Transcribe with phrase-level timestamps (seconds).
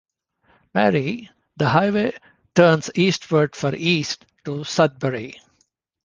[0.73, 2.11] Marie, the highway
[2.55, 5.37] turns eastward for east to Sudbury.